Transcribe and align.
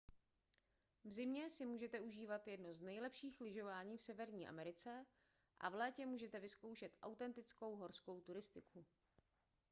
v 1.03 1.13
zimě 1.13 1.49
si 1.49 1.65
můžete 1.65 1.99
užívat 2.01 2.47
jedno 2.47 2.73
z 2.73 2.81
nejlepších 2.81 3.41
lyžování 3.41 3.97
v 3.97 4.01
severní 4.01 4.47
americe 4.47 5.05
a 5.59 5.69
v 5.69 5.75
létě 5.75 6.05
můžete 6.05 6.39
vyzkoušet 6.39 6.97
autentickou 7.01 7.75
horskou 7.75 8.19
cyklistiku 8.19 8.85